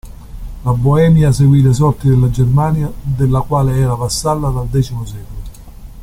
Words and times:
La 0.65 0.71
Boemia 0.71 1.31
seguì 1.31 1.61
le 1.61 1.73
sorti 1.73 2.07
della 2.07 2.31
Germania, 2.31 2.91
della 3.03 3.41
quale 3.41 3.77
era 3.77 3.93
vassalla 3.93 4.49
dal 4.49 4.67
X 4.67 4.85
secolo. 5.03 5.39